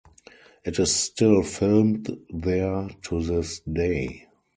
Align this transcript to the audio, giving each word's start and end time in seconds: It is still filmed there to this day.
It 0.65 0.79
is 0.79 0.95
still 0.95 1.43
filmed 1.43 2.07
there 2.31 2.89
to 3.03 3.21
this 3.21 3.59
day. 3.59 4.25